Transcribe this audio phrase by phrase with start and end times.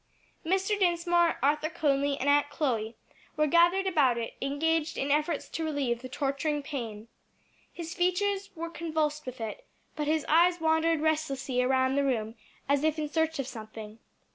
[0.43, 0.79] Mr.
[0.79, 2.97] Dinsmore, Arthur Conly, and Aunt Chloe
[3.37, 7.07] were gathered about it engaged in efforts to relieve the torturing pain.
[7.71, 9.63] His features were convulsed with it,
[9.95, 12.33] but his eyes wandered restlessly around the room
[12.67, 13.99] as if in search of something.